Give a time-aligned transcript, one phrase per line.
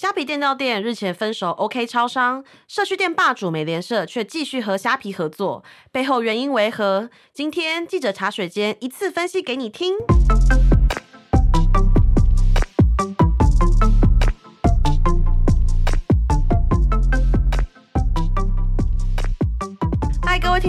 [0.00, 7.10] 虾皮电到店日前分手，OK 超商社区店霸主美联社却继续和虾皮合作，背后原因为何？
[7.34, 9.96] 今天记者茶水间一次分析给你听。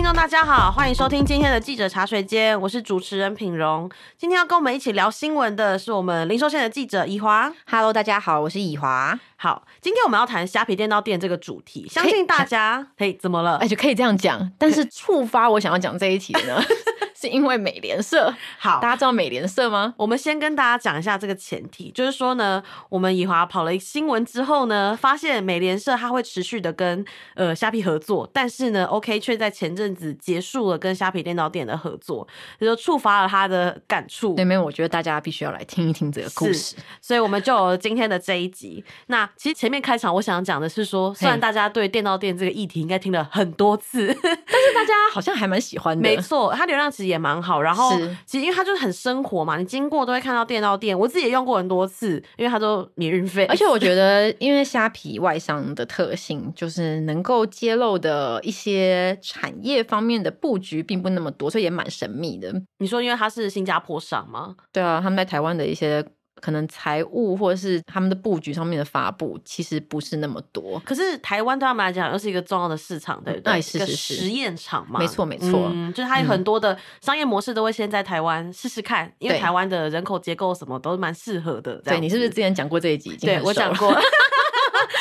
[0.09, 3.87] 众，大家好，欢迎收听今天的记者茶水间，我是主持人品荣。
[4.17, 7.53] 今天要跟我们一起聊新闻的是我们零售线的记者以华。
[7.69, 9.19] Hello，大家好，我是以华。
[9.35, 13.57] 好，今天我们要谈虾皮电到店这个主题，相信大家， 嘿，怎么了？
[13.57, 16.59] 哎，就可以这样讲，但是触发我想要讲这一题呢？
[17.19, 18.33] 是因为美联社。
[18.57, 19.93] 好，大家知道美联社吗？
[19.97, 27.03] 我们先跟大家讲一下这个前提，就是说呢，我们以华跑了新闻之后呢，发现美联社它会持续的跟
[27.35, 32.25] 呃虾皮合作，但是呢，OK 却在前阵子结束了跟虾皮电脑店的合作，
[32.57, 34.33] 就说触发了他的感触。
[34.35, 38.81] 对，没有，我觉得大家必须要来听一听这个故事，所以我们就有了今天的这一集。
[39.07, 46.01] 那其实前面开场我想讲的是说，虽然大家对电脑店这个议题应该听了很多次， 但是大家好像还蛮喜欢的。
[46.01, 47.08] 没错，它流量其实。
[47.09, 47.91] 也蛮好，然后
[48.25, 53.45] 其实因为它就是很生活嘛，你经过都会看到店到店，我自己也用过很多次，因为它都免运费。
[53.47, 62.53] 而且我觉得，因为虾皮外商的特性，就是能够揭露的一些产业方面的布局并不那么多，所以也蛮神秘的。
[62.77, 64.55] 你说，因为它是新加坡商吗？
[64.71, 66.05] 对啊，他们在台湾的一些。
[66.41, 70.79] 可能财务或者是他们的布局上面的发布，其实不是那么多。
[70.85, 73.53] 可是台湾对他们来讲又是一个重要的市场，对不对？
[73.53, 75.69] 哎，是是是，实验场嘛，没错没错。
[75.73, 81.75] 嗯，就是它有很多的商业模式都会先在台湾试试看，因为台湾的人口结构什么都蛮适合的。
[81.83, 83.15] 对，你是不是之前讲过这一集？
[83.17, 83.93] 对，我讲过。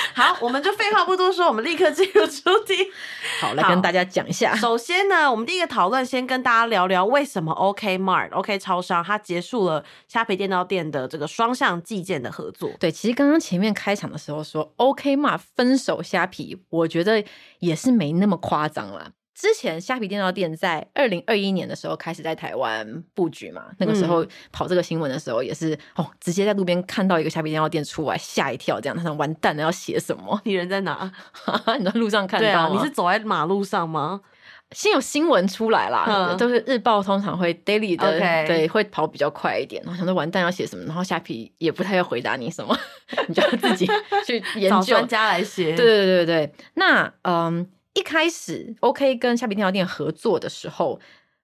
[0.14, 2.74] 好，我们就废话不多说，我们立刻进入主题。
[3.40, 4.54] 好，来跟大家讲一下。
[4.56, 12.70] 首先呢，我们第一个讨论，先跟大家聊聊为什么 OK Mart、OK 超商它结束了虾皮电到店的这个双向寄件的合作。
[12.80, 17.24] 对，其实刚刚前面开场的时候说 OK Mart 分手虾皮，我觉得
[17.60, 19.12] 也是没那么夸张啦。
[19.38, 30.40] 之前虾皮电脑店在二零二一年的时候开始在台湾布局嘛，那个时候跑这个新闻的时候也是、嗯、哦，直接在路边看到一个虾皮电脑店出来，吓一跳，这样他想完蛋了，要写什么？
[30.42, 31.08] 你人在哪？
[31.78, 32.70] 你在路上看到、啊？
[32.74, 34.22] 你是走在马路上吗？
[34.72, 39.80] 先有新闻出来啦，嗯、都是日报通常会 daily 的.对，会跑比较快一点。
[39.84, 42.76] 然后想说完蛋要写什么，然后虾皮也不太要回答你什么，
[43.28, 43.86] 你就要自己
[44.26, 45.76] 去 研究专家来写。
[45.76, 47.64] 对对对对，那嗯。
[47.98, 51.00] 一开始，OK 跟虾皮电脑店合作的时候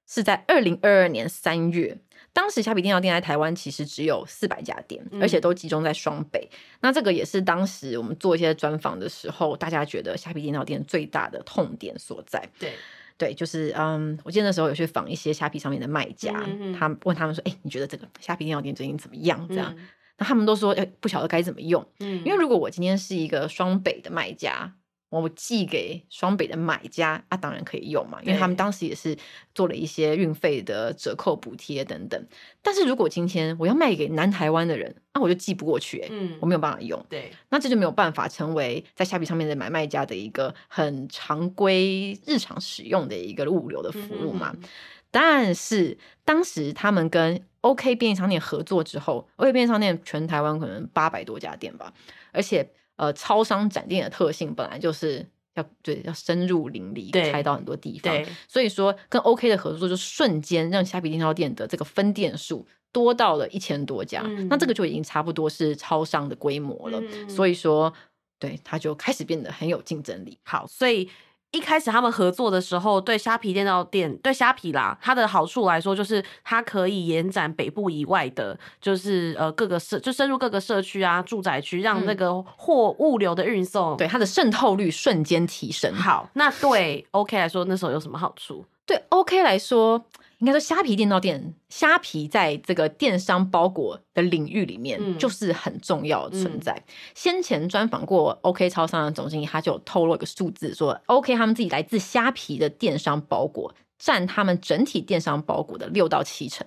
[0.06, 1.98] 是在二零二二年三月。
[2.32, 6.48] 当时虾皮电脑店在台湾其实只有四百家店，而且都集中在双北。
[6.52, 6.56] 嗯。
[6.82, 12.48] 那这个也是当时我们做一些专访的时候，大家觉得虾皮电脑店最大的痛点所在。
[12.56, 12.72] 对，
[13.18, 19.88] 对，就是嗯，我记得那时候有去访一些虾皮上面的卖家，嗯嗯，他问他们说：“哎、欸，你觉得这个虾皮电脑店最近怎么样？”这样，嗯、
[20.18, 24.72] 那他们都说：“哎、欸，不晓得该怎么用。”嗯，因为如果我今天是一个双北的卖家。
[25.20, 29.16] 我寄给双北的买家啊，当然可以用嘛，因为他们当时也是
[29.54, 32.26] 做了一些运费的折扣补贴等等。
[32.62, 44.50] 但是如果今天我要卖给南台湾的人，那、啊、我就寄不过去、欸，嗯，我没有办法用，对，那这就没有办法成为在虾皮上面的买卖家的一个很常规日常使用的一个物流的服务嘛。
[44.54, 44.68] 嗯嗯，
[45.10, 51.92] 但是当时他们跟 OK 便利商店合作之后，OK 便利商店全台湾可能八百多家店吧，
[52.32, 52.68] 而且。
[52.96, 67.92] 呃，超商展店的特性本来就是要对要深入邻里，开到很多地方，所以说跟 OK 的合作就瞬间让虾皮电销店的这个分店数多到了一千多家，嗯，那这个就已经差不多是超商的规模了，嗯，所以说
[68.38, 70.38] 对它就开始变得很有竞争力。
[70.44, 71.08] 好，所以。
[71.54, 85.94] 一开始他们合作的时候，对虾皮电脑店，对虾皮啦，它的好处来说，就是它可以延展北部以外的，就是呃各个社，就深入各个社区啊、住宅区，让那个货物流的运送，对它的渗透率瞬间提升。
[85.94, 88.64] 好，那对 OK 来说，那时候有什么好处？
[88.86, 90.06] 对 OK 来说。
[90.38, 96.72] 应该说，虾皮电到店，虾皮在这个电商包裹的领域里面，就是很重要的存在。
[96.72, 106.66] 嗯嗯、先前专访过 OK 超商的总经理，他就有透露一个数字，说 OK 他们自己来自虾皮的电商包裹，占他们整体电商包裹的六到七成。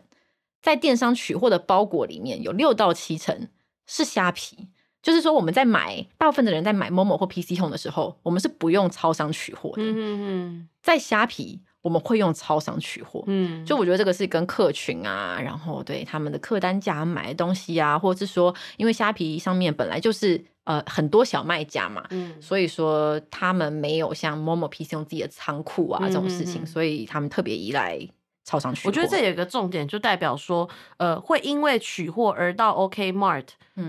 [0.59, 3.47] 在电商取货的包裹里面，有六到七成
[3.85, 4.69] 是虾皮，
[5.03, 9.83] 就是说我们在买，大部分的人在买 Momo 或 PC Home 的时候，我们是不用超商取货的。
[9.83, 11.61] 嗯嗯嗯，在虾皮。
[11.81, 27.97] 我们会用超商取货，嗯，就我觉得这个是跟客群啊，然后对他们的客单价买的东西啊，或者是说，因为虾皮上面本来就是呃很多小卖家嘛，嗯，所以说他们没有像 Momo PC 用自己的仓库啊这种事情，所以他们特别依赖
[28.44, 28.89] 超商取货。
[28.89, 33.45] 我觉得这有一个重点，就代表说，呃，会因为取货而到 OK Mart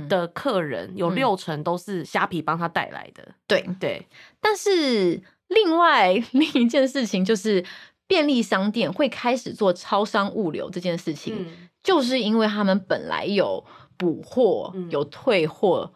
[0.08, 3.34] 的客人、嗯、有六成都是虾皮帮他带来的。
[3.46, 4.06] 对、嗯、对，
[4.41, 7.64] 但是另外 另一件事情就是，
[8.06, 13.64] 便利商店会开始做超商物流这件事情，嗯、就是因为他们本来有
[13.96, 15.90] 补货、嗯、有退货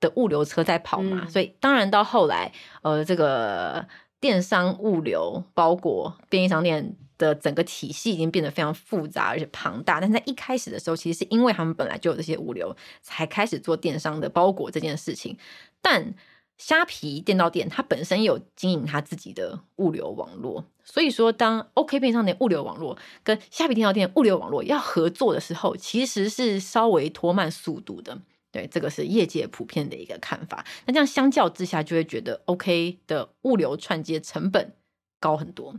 [0.00, 2.52] 的物流车在跑嘛，嗯、所以当然到后来，
[2.82, 3.86] 呃，这个。
[4.22, 15.36] 电商物流包裹便利商店的整个体系已经变得非常复杂而且庞大，但在一开始的时候，其实是因为他们本来就有这些物流，才开始做电商的包裹这件事情。
[15.80, 16.14] 但
[16.58, 28.20] 虾皮电到店它本身有经营它自己的物流网络，所以说当 OK 便利商店物流网络跟虾皮电到店物流网络要合作的时候，其实是稍微拖慢速度的。
[28.52, 30.62] 对，这个是业界普遍的一个看法。
[30.84, 34.74] 那这样相较之下，就会觉得 OK 的物流串接成本
[35.18, 35.74] 高很多。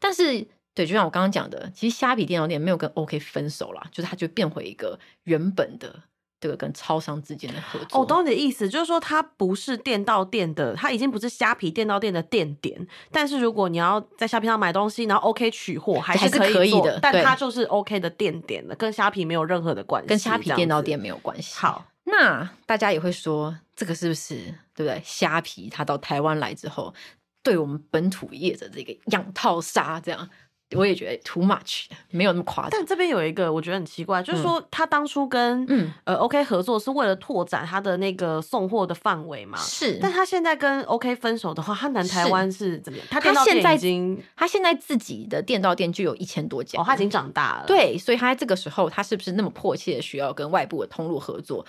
[0.00, 0.44] 但是，
[0.74, 6.02] 对，就像我刚刚讲的，其实虾皮电到店没有跟 OK 分手了，就是它就变回一个原本的
[6.46, 7.98] 这个跟超商之间的合作。
[7.98, 12.86] 我懂你的意思，就是说它不是店到店的，它已经不是虾皮店到店的店点。
[13.10, 17.00] 但是如果你要在虾皮上买东西，然后 OK 取货，还是可以，的。
[17.02, 21.56] 但它就是 OK 的店点了，跟虾皮没有任何的关系，跟虾皮店到店没有关系。
[21.56, 21.84] 好。
[22.04, 24.36] 那大家也会说，这个是不是
[24.76, 25.02] 对不对？
[25.04, 26.94] 虾皮它到台湾来之后，
[27.42, 30.28] 对我们本土业者这个养套杀，这样
[30.74, 32.70] 我也觉得 too much，没有那么夸张。
[32.72, 39.56] 但这边有一个我觉得很奇怪，就是说他当初跟嗯呃 OK 合作是为了拓展他的那个送货的范围嘛？
[39.58, 39.98] 是。
[40.02, 43.06] 但他现在跟 OK 分手的话，他南台湾是怎么样？
[43.10, 47.64] 他电到店已经他现在自己的店到店就有一千多家，哦，他已经长大了。
[47.66, 51.64] 对，所以他在这个时候，他是不是那么迫切需要跟外部的通路合作？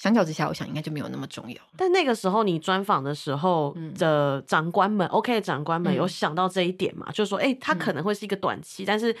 [0.00, 1.56] 相较之下，我想应该就没有那么重要。
[1.76, 7.04] 但那个时候你专访的时候的长官们、嗯、，OK 的长官们有想到这一点嘛？
[7.10, 9.14] 嗯、就是说，哎、欸，他可能会是一个短期，嗯、但是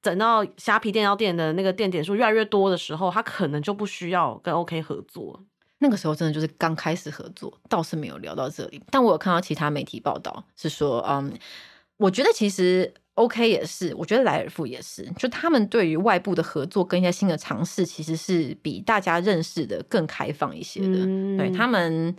[0.00, 5.42] 等到虾皮电到店的那个店点数越来越多的时候，他可能就不需要跟 OK 合作。
[5.78, 8.80] 那个时候真的就是刚开始合作，倒是没有聊到这里。
[8.88, 11.36] 但我有看到其他媒体报道是说，嗯，
[11.96, 12.94] 我觉得其实。
[13.14, 21.04] OK 也是，我觉得莱尔富也是，就他们对于外部的合作跟一些新的尝试，其实是比大家认识的更开放一些的。
[21.04, 22.16] 嗯、对，他们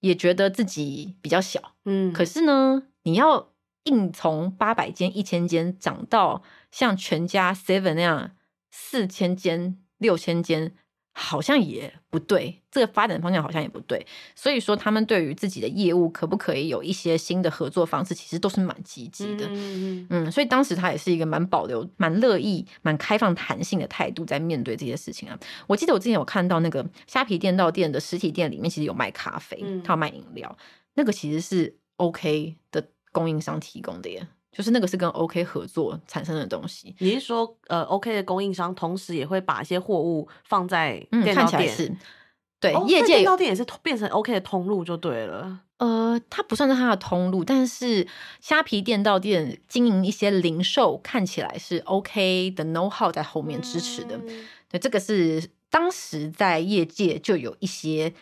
[0.00, 3.52] 也觉得自己比较小，嗯，可是呢，你要
[3.84, 8.32] 硬从八百间、一千间涨到像全家、Seven 那样
[8.70, 10.74] 四千间、六千间。
[11.18, 19.46] 好像也不对，这个发展方向好像也不对，所以说他们对于自己的业务可不可以有一些新的合作方式，其实都是蛮积极的。
[19.48, 25.38] 嗯嗯，所以当时他也是一个蛮保留、蛮乐意、蛮开放、弹性的态度在面对这些事情啊。
[25.66, 30.54] 我记得我之前有看到那个虾皮店到店的实体店里面，其实有卖咖啡，他有卖饮料，
[30.96, 34.28] 那个其实是 OK 的供应商提供的耶。
[34.56, 36.96] 就是那个是跟 OK 合作产生的东西。
[37.00, 41.34] 你是说，呃，OK 的供应商同时也会把一些货物放在电脑店？
[41.34, 41.94] 嗯，看起来是。
[42.58, 45.60] 对，哦、业界电到店也是变成 OK 的通路就对了。
[45.76, 48.08] 呃，它不算是它的通路，但是
[48.40, 54.16] 虾皮店到店经营一些零售，看起来是 OK 的 know how 在后面支持的。
[54.16, 58.14] 嗯、对，这个是当时在业界就有一些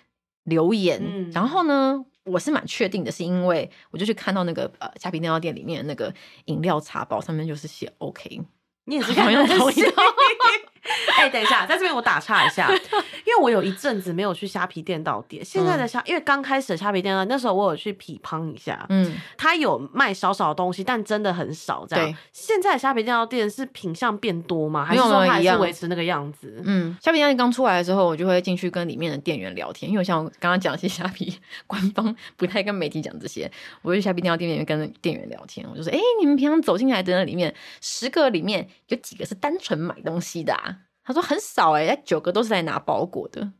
[0.42, 2.04] 留言，嗯、然后呢？
[2.24, 6.12] 我是蛮确定的，是因为我就去看到那个呃虾皮酿料店里面的那个
[6.46, 8.40] 饮料茶包上面就是写 OK，
[8.86, 9.92] 你也是同样同意的。
[11.16, 12.68] 哎、欸，等一下，在这边我打岔一下，
[13.24, 15.44] 因为我有一阵子没有去虾皮店到店。
[15.44, 21.86] 现在的虾，因为刚开始的虾皮店到，那时候我有去匹乓一下，嗯，他有卖少少的东西，但真的很少。
[21.88, 24.84] 这样，现在的虾皮店到店是品相变多吗？
[24.84, 26.62] 还是说还是维持那个样子？
[26.64, 31.34] 嗯，虾皮店刚出来的时候，我就会进去跟里面的店员聊天，因为像我刚刚讲，其实虾皮
[31.66, 33.50] 官方不太跟媒体讲这些，
[33.82, 40.73] 我就去虾皮店到店里面跟店员聊天，我就说：“哎、欸，你们平常走进来的那里面，十个里面有几个是单纯买东西的啊？”
[41.04, 43.52] 他说很少哎、欸，九个都是在拿包裹的。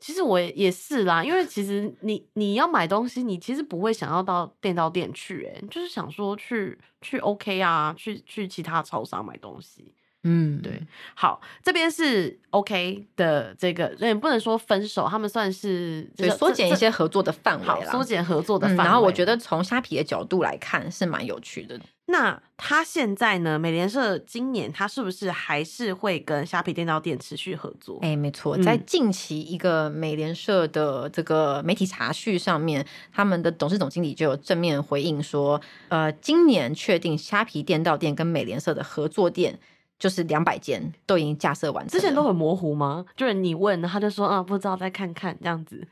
[0.00, 9.92] 其实我也是啦，因为其实你你要买东西，你其实不会想要到店到店去、欸，哎，就是想说去去 OK 啊，去去其他超商买东西。
[10.24, 10.80] 嗯，对。
[11.14, 18.84] 好，这边是 OK 的这个，也不能说分手，他们算是对缩减一些合作的范围啦，缩减合作的范围、嗯。
[18.84, 21.80] 然后我觉得从虾皮的角度来看是蛮有趣的。
[22.10, 23.58] 那他现在呢？
[23.58, 27.98] 美联社今年他是不是还是会跟虾皮电到店持续合作？
[28.00, 39.58] 哎、欸，没错，在近期一个美联社的这个媒体查叙上面，嗯、他们的董事总经理就有正面回应说，呃，今年确定虾皮电到店跟美联社的合作店
[39.98, 41.92] 就是两百间都已经架设完成。
[41.92, 43.04] 之前都很模糊吗？
[43.14, 45.86] 就是你问他就说，啊，不知道，再看看这样子。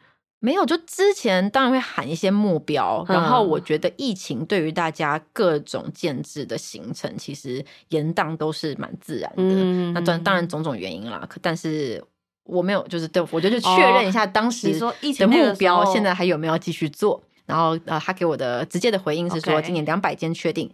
[0.46, 9.42] 没有，就之前当然会喊一些目标，嗯、然后我觉得疫情对于大家各种建制的行程，其实延宕都是蛮自然的。
[9.42, 12.00] 嗯、那当当然种种原因啦，可但是
[12.44, 14.78] 我没有，就是对我觉得确认一下当时
[15.18, 17.20] 的目标，现在还有没有继续做？
[17.44, 20.70] 然后呃，他给我的直接的回应是说，今年两百间确定。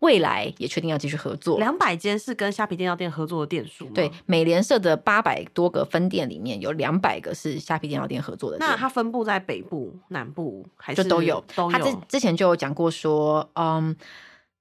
[0.00, 3.92] 未来也确定要继续合作，两百间是跟虾皮电脑店合作的店数吗？
[3.94, 8.58] 对，美联社的八百多个分店里面有两百个是虾皮电脑店合作的。
[8.58, 11.42] 那它分布在北部、南部还是就都有？
[11.54, 11.70] 都有。
[11.70, 13.96] 他之之前就有讲过说，嗯，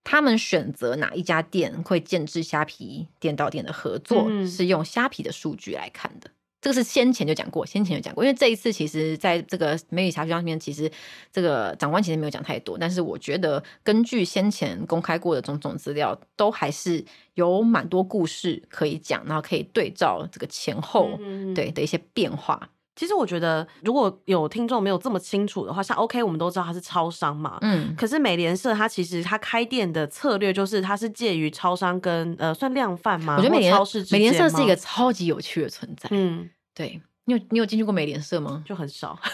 [0.03, 6.29] 他们选择哪一家店会建制虾皮电到店的合作，嗯、是用虾皮的数据来看的。
[6.65, 10.91] 这个是先前就讲过，先前就讲过，因为这一次其实在这个媒体查询上面，其实
[11.31, 17.05] 这个长官其实没有讲太多，但是我觉得根据先前公开过的种种资料，都还是
[17.35, 21.11] 有蛮多故事可以讲，然后可以对照这个前后
[21.53, 22.59] 对的一些变化。
[22.63, 36.49] 嗯、其实我觉得如果有听众没有这么清楚的话，像 OK，我们都知道它是超商嘛，嗯，可是美联社它其实它开店的策略就是它是介于超商跟呃算量贩嘛，我觉得美联超市美联社是一个超级有趣的存在，嗯。
[36.75, 38.61] 对，你有你有进去过美联社吗？
[38.67, 39.17] 就很少。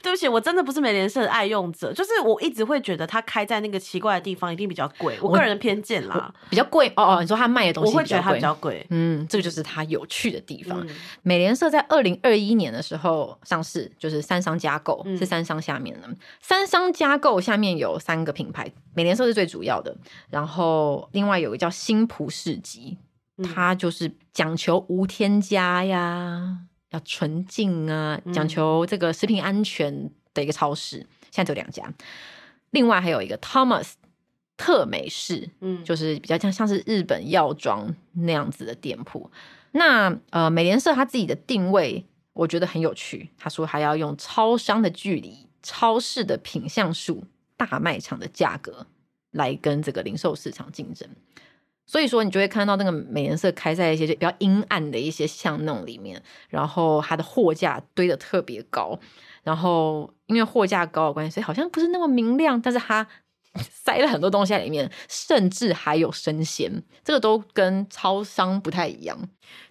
[0.00, 5.18] 对不起，我真的不是美联社的爱用者，就是我一直会觉得它开在那个奇怪的地方一定比较贵。
[5.20, 7.18] 我个人的偏见啦，比较贵哦哦。
[7.20, 8.86] 你说他卖的东西，我会觉得它比较贵。
[8.90, 10.80] 嗯，这个就是它有趣的地方。
[10.86, 16.08] 嗯、美联社在二零二一年的时候上市，就是三商加购，嗯、是三商下面的。
[16.40, 19.94] 三商加购下面有三个品牌，美联社是最主要的，
[20.30, 22.96] 然后另外有一个叫新普市集。
[23.42, 26.58] 它就是讲求无添加呀，
[26.90, 31.06] 要纯净啊，讲求这个食品安全的一个超市。
[31.30, 31.92] 现在只有两家，
[32.70, 33.92] 另外还有一个 Thomas
[34.56, 39.30] 特美式，嗯，就是比较像像是日本药妆那样子的店铺。
[39.72, 43.28] 那呃，美联社它自己的定位，我觉得很有趣。
[43.36, 47.22] 他说还要用超商的距离、超市的品项数、
[47.56, 48.86] 大卖场的价格
[49.32, 51.06] 来跟这个零售市场竞争。
[51.88, 58.96] 所以说，你就会看到那个美颜色开在一些就比较阴暗的一些巷弄里面，然后它的货架堆的特别高，
[59.42, 63.06] 然后因为货架高的关系，所以好像不是那么明亮，但是它
[63.56, 66.70] 塞了很多东西在里面，甚至还有生鲜，
[67.02, 69.18] 这个都跟超商不太一样。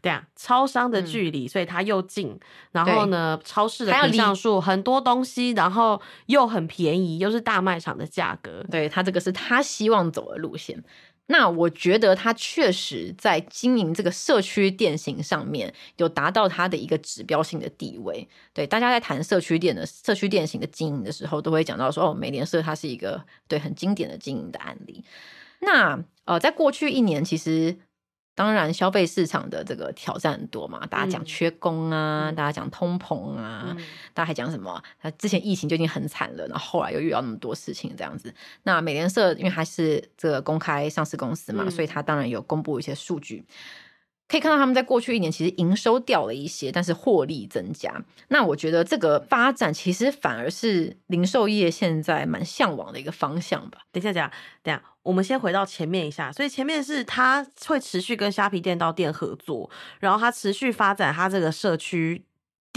[0.02, 2.38] 对啊，超商的距离，所以它又近，
[2.72, 8.66] 然后呢，超市的品项数很多东西，然后又很便宜，又是大卖场的价格。
[8.72, 10.84] 对，它这个是他希望走的路线。
[11.28, 18.28] 那我觉得他确实在经营这个社区店型上面有达到他的一个指标性的地位。
[18.54, 25.04] 对，大家在谈社区店的社区店型的经营的时候，都会讲到说，哦，美廉社它是一个对很经典的经营的案例。
[25.60, 27.78] 那呃，在过去一年，其实。
[28.38, 33.78] 当然，消费市场的这个挑战很多嘛，大家讲缺工啊，嗯、大家讲通膨啊，嗯、
[34.14, 34.80] 大家还讲什么？
[35.02, 38.32] 他之前疫情就已经很惨了，然后后来又遇到那么多事情，这样子。
[38.62, 43.44] 那美联社因为它是这个公开上市公司嘛，嗯、所以它当然有公布一些数据。
[44.28, 47.94] 可以看到他们在过去一年其实营收掉了一些，但是获利增加。
[48.28, 53.80] 那我觉得这个发展其实反而是零售业现在蛮向往的一个方向吧。
[53.92, 54.30] 等一下，讲，
[54.62, 56.32] 等下，我们先回到前面一下。
[56.34, 59.70] 所以前面是他会持续跟虾皮店到店合作，
[60.00, 62.27] 然后他持续发展他这个社区。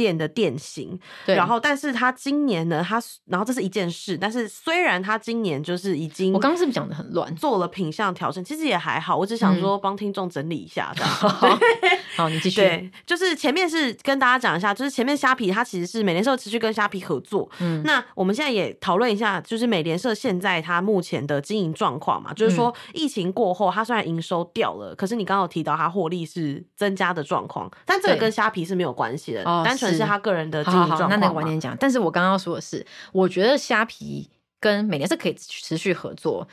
[0.00, 11.10] 店的店型，对，然后但是他今年呢，他然后这是一件事，但是虽然他今年就是已经，我刚刚是不是讲的很乱，做了品相调整，其实也还好，我只想说帮听众整理一下这样。
[12.16, 12.62] 好，你继 续。
[12.62, 29.89] 对，就是前面是跟大家讲一下，就是前面虾皮它其实是美联社持续跟虾皮合作，嗯，那我们现在也讨论一下，就是美联社现在它目前的经营状况嘛，就是说疫情过后，它虽然营收掉了，可是你刚刚有提到它获利是增加的状况，但这个跟虾皮是没有关系的，单纯。
[29.92, 31.76] 是他个人的经营状那那个晚点讲。
[31.78, 36.46] 但是我刚刚说的是，我觉得虾皮跟美廉是可以持续合作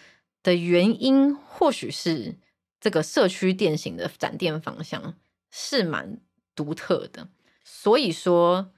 [0.43, 2.35] 的原因，或许是
[2.79, 5.15] 这个社区店型的展店方向
[5.51, 6.19] 是蛮
[6.55, 7.27] 独特的。
[7.63, 8.69] 所以说，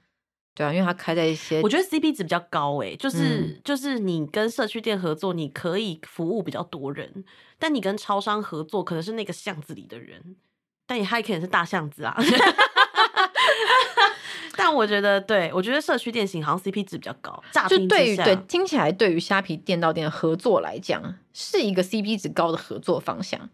[0.54, 7.24] 对啊，因为它开在一些，我觉得 CP 值比较高诶，就是、嗯、就是你跟社区店合作，你可以服务比较多人，
[7.58, 10.36] 但你跟超商合作，可能是那个巷子里的人，
[10.86, 12.16] 但你还可能是大巷子啊。
[14.70, 17.42] 但我觉得，对，我觉得社区店型好像 CP 值比较高。
[17.68, 23.50] 就对于对听起来，对于虾皮店到店的合作来讲，是一个 CP 值高的合作方向。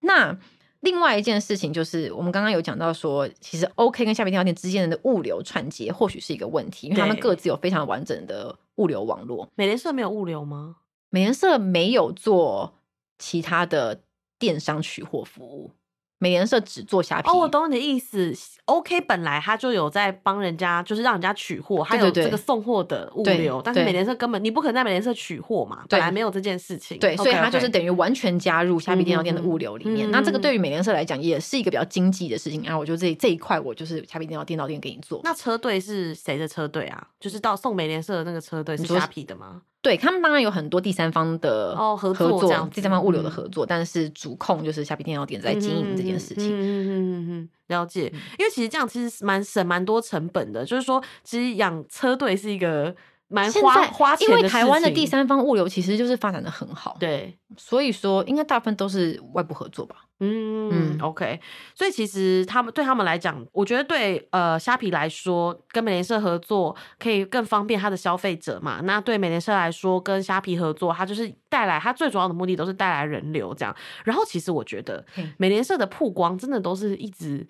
[0.00, 0.38] 那
[0.80, 9.46] 另外一件事情就是，我们刚刚有讲到说，其实 OK 跟虾皮店到店之间的物流串接或许是一个问题，因为他们各自有非常完整的物流网络。
[9.56, 10.76] 美联社没有物流吗？
[11.10, 12.72] 美联社没有做
[13.18, 14.00] 其他的
[14.38, 15.72] 电商取货服务。
[16.18, 17.28] 美联社只做虾皮。
[17.28, 18.34] 哦，我懂你的意思。
[18.64, 23.62] OK，本来他就有在帮人家，就是让人家取货，还有这个送货的物流。
[23.62, 26.98] 但是美联社根本你不可能在美联社取货嘛，本来没有这件事情。
[26.98, 30.10] 对，所以他就是等于完全加入虾皮电脑店的物流里面。
[30.10, 32.76] 那这个对于美联社来讲也是一个比较经济的事情啊。
[32.76, 35.20] 我就这这一块，我就是虾皮电脑电脑店给你做。
[35.22, 37.06] 那车队是谁的车队啊？
[37.20, 39.62] 就是到送美联社的那个车队是虾皮的吗？
[39.86, 46.48] 对，他们当然有很多第三方的哦合作，第三方物流的合作，嗯、但是主控就是虾皮电脑店在经营这件事情。
[46.48, 48.12] 嗯嗯嗯嗯，了解。
[48.36, 52.92] 因为其实这样其实蛮省蛮多成本的，就是说，其实养车队是一个
[53.28, 54.36] 蛮花花钱的。
[54.36, 59.96] 因为台湾的第三方物流其实就是发展的很好，对，所以说应该大部分都是外部合作吧。
[60.18, 61.38] 嗯嗯，OK，
[61.74, 68.80] 所以其实他们对他们来讲，我觉得对呃虾皮来说，跟美联社合作可以更方便他的消费者嘛。
[68.84, 73.76] 那对美联社来说，跟虾皮合作，它就是带来它最主要的目的都是带来人流这样。
[74.04, 75.04] 然后其实我觉得
[75.36, 77.46] 美联社的曝光真的都是一直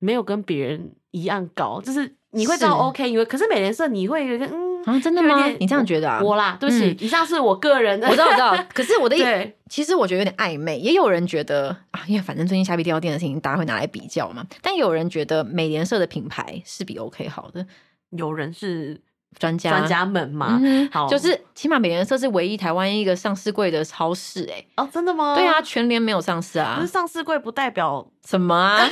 [0.00, 4.70] 没有跟别人一样高，就是你会知道 OK，因为可是美联社你会有点嗯。
[4.86, 5.46] 啊，真的吗？
[5.58, 6.20] 你这样觉得啊？
[6.22, 8.08] 我啦，对不起，以上是我个人的。
[8.08, 8.56] 我知道，我知道。
[8.72, 10.78] 可是我的意思， 其实我觉得有点暧昧。
[10.78, 14.42] 也有人觉得啊，因为反正最近虾皮电脑店的事情，大家会拿来比较嘛。
[14.62, 17.66] 但有人觉得美联社的品牌是比 OK 好的。
[18.10, 18.98] 有人是
[19.38, 20.58] 专家专家们嘛？
[20.90, 24.48] 好，就是起码美联社是唯一台湾一个上市柜的超市。
[24.50, 25.34] 哎，哦，真的吗？
[25.36, 26.76] 对啊，全联没有上市啊。
[26.80, 28.88] 可是上市柜不代表什么啊？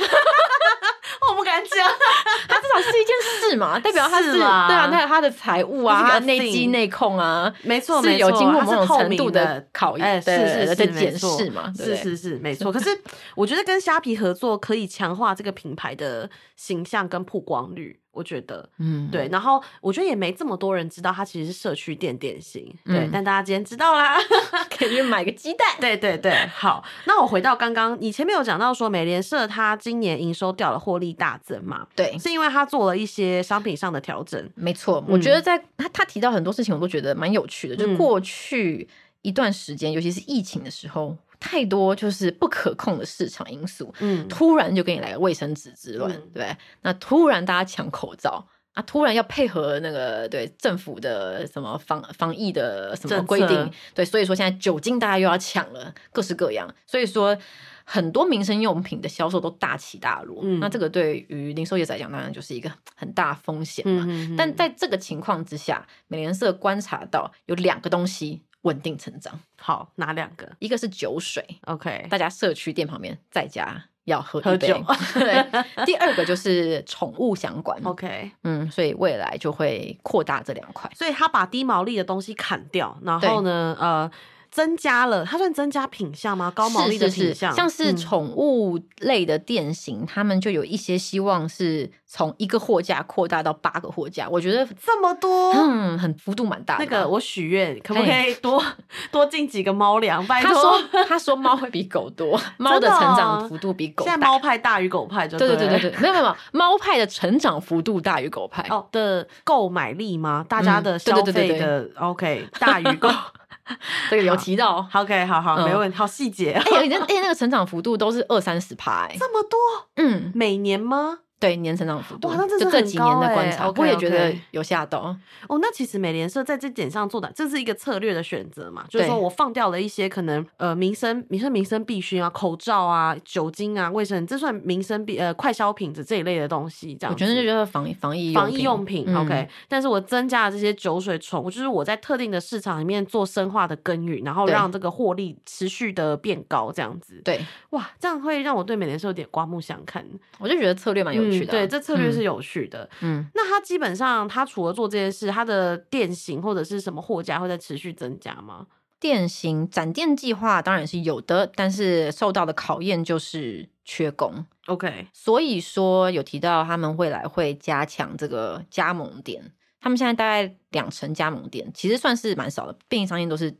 [1.39, 1.87] 我不敢讲，
[2.49, 3.15] 它至少是一件
[3.49, 12.71] 事嘛， 代表它是，是对啊，那他的财务啊，他内机内控啊，没错，是有经过某种程度的考验，是是，的检视嘛，是是是，没错。
[12.73, 12.89] 可是
[13.35, 17.97] 我觉得跟虾皮合作可以强化这个品牌的形象跟曝光率。
[18.19, 24.17] 我觉得，嗯，对，然后我觉得也没这么多人知道它其实是社区店点心，对，嗯、但大家今天知道啦，
[24.69, 38.85] 可以去买个鸡蛋，对对对，好，那我回到刚刚，你前面有讲到说美联社它今年营收掉了，获利大增嘛，对，是因为它做了一些商品上的调整，没错，我觉得在他他提到很多事情，我都觉得蛮有趣的，嗯、就过去
[39.21, 41.15] 一段时间，尤其是疫情的时候。
[41.39, 57.37] 太多就是不可控的市场因素，嗯，突然就给你来个卫生纸之乱，嗯、对，那突然大家抢口罩啊，突然要配合那个对政府的什么防防疫的什么规定，策对，所以说现在酒精大家又要抢了，各式各样，所以说
[57.85, 64.05] 很多民生用品的销售都大起大落，嗯，那这个对于零售业来讲，当然就是一个很大风险嘛。
[64.37, 68.43] 但在这个情况之下，美联社观察到有两个东西。
[68.61, 70.49] 稳定成长，好，哪两个？
[70.59, 74.83] 一个是酒水，OK，大家社区店旁边在家要喝喝酒。
[75.13, 80.89] 对，第二个就是宠物相关，OK，嗯，所以未来就会扩大这两块。
[80.95, 84.11] 所以他把低毛利的东西砍掉，然后呢，呃。
[84.51, 86.51] 增加了，它算增加品相吗？
[86.55, 94.27] 高毛利的品项，像是宠物类的店型，他们就有一些希望是从一个货架扩大到八个货架。
[94.29, 96.83] 我觉得这么多，嗯，很幅度蛮大的。
[96.83, 98.63] 那个我许愿，可不可以多
[99.11, 100.25] 多进几个猫粮？
[100.25, 104.11] 他说他说猫会比狗多， 猫的成长幅度比狗大。
[104.11, 110.45] 现在猫派大于狗派，就对对对对对，没有没有，猫派的成长幅度大于狗派哦的购买力吗？
[110.49, 113.09] 大家的消费的 OK 大于狗。
[114.09, 116.51] 这个有提到，OK，好好，没问题，好细节。
[116.51, 119.59] 哎，那哎，那个成长幅度都是二三十趴，哎，这么多，
[119.95, 121.19] 嗯，每年吗？
[121.39, 125.15] 对，年成长幅度，哇，那这是这几年的观察，我也觉得有吓到。
[125.47, 128.85] 哦，那其实美联社在这点上做的，这是一个策略的选择嘛？
[128.89, 136.93] 就是说我放掉了一些可能呃民生、民生、民生必需啊，口罩啊、酒精啊、卫生，这算民生必呃快消品的这一类的东西。
[136.95, 139.15] 这样，我觉得这就是防防疫防疫用品。
[139.15, 147.21] OK，但是我增加了这些酒水宠物，就是我在特定的市场里面做深化的耕耘，然后让这个获利持续的变高，这样子。
[147.23, 150.05] 对，哇，这样会让我对美联社有点刮目相看。
[150.37, 151.51] 我就觉得策略蛮有趣的。
[151.51, 152.09] 对，这策略。
[152.09, 158.65] 是有趣的，嗯，那他基本上，他除了做这件事，他的店型或者是什么货架会在持续增加吗？
[158.99, 164.43] 店型展店计划当然是有的，但是受到的考验就是缺工。
[164.65, 173.55] OK，所以说有提到他们未来会加强这个加盟店，他们现在大概两成加盟店，其实算是蛮少的，便利商店都是。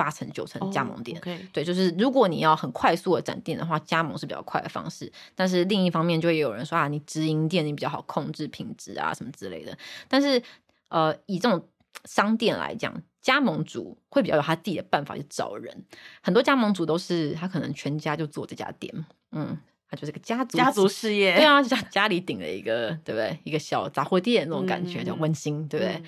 [0.00, 1.36] 八成九成加盟店，oh.
[1.52, 5.12] 对，就是如果你要很快速的展店的话，加盟是比较快的方式。
[5.34, 9.76] 但是另一方面，就会有人说啊，你直营店你比较好控制品质啊什么之类的。
[10.08, 10.42] 但是
[10.88, 11.62] 呃，以这种
[12.06, 15.84] 商店来讲，加盟主会比较有他自己的办法去找人。
[16.22, 19.54] 很多加盟主都是他可能全家就做这家店，嗯，
[19.90, 23.38] 他就是个家族家族事业，对啊，就家家里顶了一个，对不对？
[23.44, 25.94] 一个小杂货店那种感觉，叫温、嗯、馨，对不对？
[25.96, 26.04] 嗯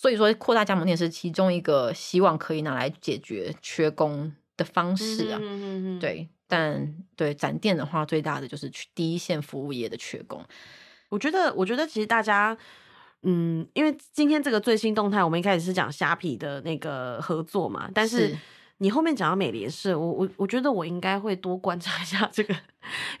[0.00, 5.38] 所以说，扩大加盟店是其中一个希望可以拿来解决缺工的方式啊。
[5.38, 10.42] 嗯嗯嗯嗯对，但对展店的话，最大的就是去第一线服务业的缺工。
[11.10, 12.56] 我觉得，我觉得其实大家，
[13.24, 18.34] 嗯，因为今天这个最新动态，我们一开始是讲虾皮的那个合作嘛，但是。
[18.80, 22.54] 是你后面讲到美联社，我我我觉得我应该会多观察一下 这个，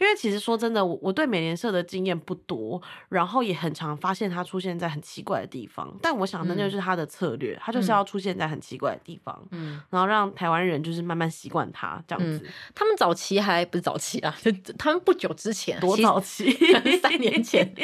[0.00, 5.94] 因为其实说真的，我我对美联社的经验不多，然后也很常发现它出现在很奇怪的地方。
[6.00, 12.50] 但我想那就是它的策略，它、嗯、就是要出现在很奇怪的地方，嗯，然后让台湾人就是慢慢习惯它这样子、嗯。
[12.74, 14.34] 他们早期还不是早期啊，
[14.78, 16.50] 他们不久之前多早期，
[17.02, 17.74] 三年前，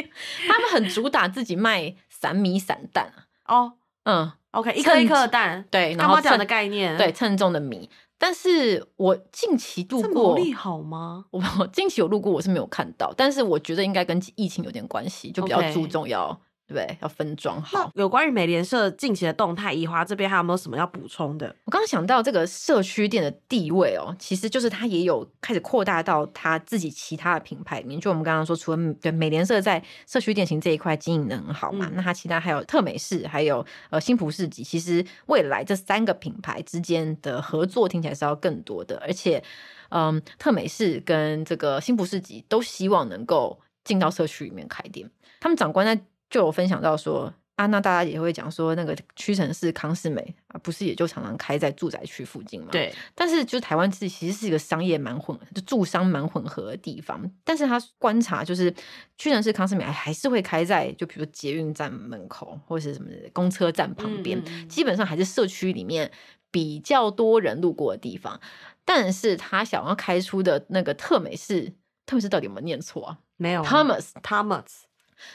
[0.48, 3.12] 他们很主打自己卖散米散蛋
[3.46, 3.74] 哦，
[4.06, 4.32] 嗯。
[4.52, 7.90] OK，一颗一颗的蛋，对，然后这样的概念，对，称重的米。
[8.16, 11.26] 但是我近期度过，这毛利好吗？
[11.60, 16.40] 我近期有路过，我是没有看到，但是我觉得应该跟疫情有点关系，就比较注重要。
[16.66, 17.92] 对，要分装好。
[17.94, 21.46] 有关于美联社近期的动态，宜华这边还有没有什么要补充的？
[21.64, 28.00] 我刚刚想到这个社区店的地位哦，其实就是它也有开始扩大到它自己其他的品牌里面。
[28.00, 34.64] 就我们刚刚说，除了对美联社在社区店型这一块经营的很好嘛，嗯、那它其他还有特美式，还有呃新埔市集。
[34.64, 39.40] 其实未来这三个品牌之间的合作听起来是要更多的，而且
[39.90, 45.08] 嗯，特美式跟这个新埔市集都希望能够进到社区里面开店。
[45.38, 46.02] 他们长官在。
[46.30, 52.68] 就有分享到说啊，那大家也会讲说，那个屈臣氏、康士美啊，不是也就常常开在住宅区附近嘛？
[52.70, 52.94] 对。
[53.14, 57.18] 但是，就是台湾自己其实是一个商业蛮混，就住商蛮混合的地方。
[57.44, 58.70] 但是他观察，就是
[59.16, 66.12] 屈臣氏、康士美还是会开在，就比如捷运站门口或是什么公车站旁边，嗯、基本上还是社区里面
[66.50, 68.38] 比较多人路过的地方。
[68.84, 71.72] 但是他想要开出的那个特美式，
[72.04, 73.18] 特美式到底有没有念错啊？
[73.38, 74.82] 没有，Thomas，Thomas。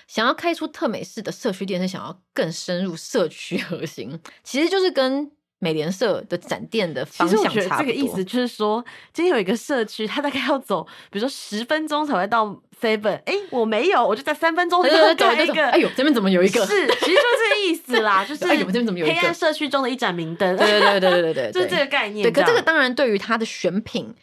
[0.07, 7.77] 想要开出特美式的社区店，是想要更深入社区 核心，其实就是跟美联社的展店的方向差不多。
[7.79, 12.45] 这个意思就是说，今天有一个社区，他大概要走，比如说十分钟才会到
[12.81, 13.21] Seven。
[13.25, 15.69] 哎，我没有，我就在三分钟就能找一个。
[15.69, 16.65] 哎呦，这边怎么有一个？
[16.65, 20.57] 是，其实就是这个意思啦， 就是哎呦，这边怎么有一个黑暗社区中的一盏明灯？
[20.57, 22.23] 对对对对对对对， 就是这个概念。
[22.23, 24.13] 对，可这个当然对于他的选品。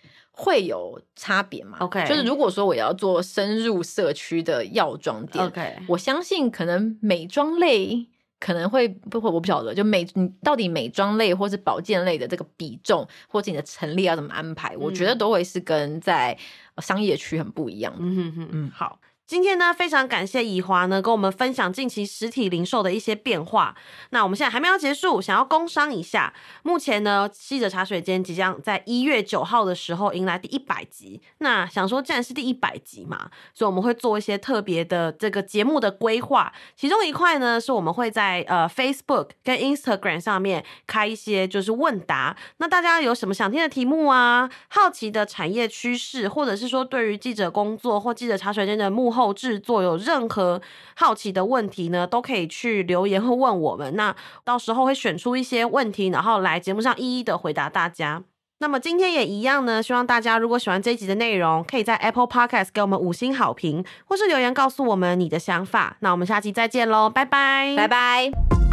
[0.40, 8.06] 会有差别嘛？OK，就是如果说我要做深入社区的药妆店，OK，我相信可能美妆类
[8.38, 16.38] 可能会不会我不晓得，就美你到底美妆类或是保健类的这个比重，或者你的陈列要怎么安排，嗯、我觉得都会是跟在
[16.78, 17.98] 商业区很不一样的。
[18.00, 19.00] 嗯哼哼，嗯，好。
[19.28, 23.76] 今天呢，非常感谢以华呢跟我们分享近期实体零售的一些变化。
[24.08, 26.32] 那我们现在还没有结束，想要工商一下。
[26.62, 31.20] 目前呢，记者茶水间即将在一月九号的时候迎来第一百集。
[31.40, 36.50] 那想说，既然是第一百集嘛，所以我们会做一些特别的这个节目的规划。
[36.74, 42.34] 其中一块呢，是我们会在呃 Facebook 跟 Instagram 上面开一些就是问答。
[42.56, 44.48] 那大家有什么想听的题目啊？
[44.68, 50.62] 好奇的产业趋势，或者是说对于记者工作或记者茶水间的幕后后制作有任何
[50.96, 53.94] 好奇的问题呢，都可以去留言或问我们。
[53.96, 58.22] 那到时候会选出一些问题，然后来节目上一一的回答大家。
[58.60, 65.96] 那么今天也一样呢，希望大家如果喜欢这一集的内容，可以在 Apple Podcast 给我们五星好评，或是留言告诉我们你的想法。
[66.00, 68.67] 那我们下期再见喽，拜拜，拜拜。